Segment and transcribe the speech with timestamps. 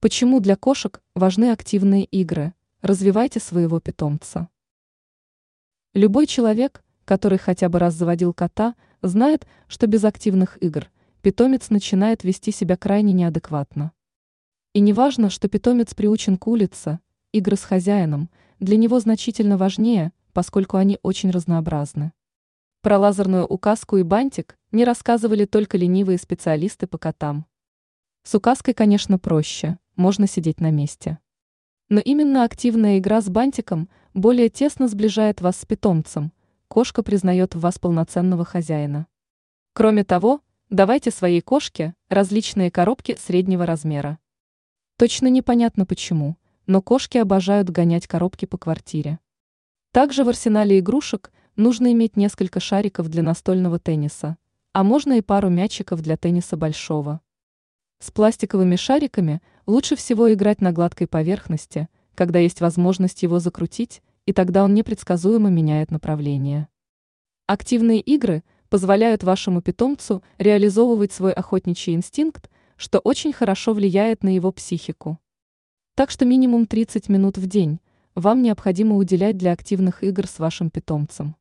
[0.00, 2.54] Почему для кошек важны активные игры?
[2.82, 4.48] Развивайте своего питомца.
[5.92, 10.88] Любой человек, который хотя бы раз заводил кота, знает, что без активных игр
[11.20, 13.90] питомец начинает вести себя крайне неадекватно.
[14.72, 17.00] И не важно, что питомец приучен к улице,
[17.32, 18.30] игры с хозяином
[18.60, 22.12] для него значительно важнее, поскольку они очень разнообразны.
[22.82, 27.46] Про лазерную указку и бантик не рассказывали только ленивые специалисты по котам.
[28.22, 31.18] С указкой, конечно, проще, можно сидеть на месте.
[31.90, 36.32] Но именно активная игра с бантиком более тесно сближает вас с питомцем,
[36.68, 39.08] кошка признает в вас полноценного хозяина.
[39.72, 40.40] Кроме того,
[40.70, 44.18] давайте своей кошке различные коробки среднего размера.
[44.96, 49.18] Точно непонятно почему, но кошки обожают гонять коробки по квартире.
[49.92, 54.36] Также в арсенале игрушек нужно иметь несколько шариков для настольного тенниса,
[54.72, 57.20] а можно и пару мячиков для тенниса большого.
[58.00, 64.32] С пластиковыми шариками лучше всего играть на гладкой поверхности, когда есть возможность его закрутить, и
[64.32, 66.68] тогда он непредсказуемо меняет направление.
[67.46, 74.50] Активные игры позволяют вашему питомцу реализовывать свой охотничий инстинкт, что очень хорошо влияет на его
[74.52, 75.18] психику.
[75.94, 77.78] Так что минимум 30 минут в день
[78.14, 81.36] вам необходимо уделять для активных игр с вашим питомцем.